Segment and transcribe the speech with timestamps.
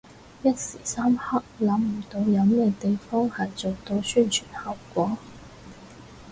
[0.41, 5.15] 一時三刻諗唔到有咩地方係做到宣傳效果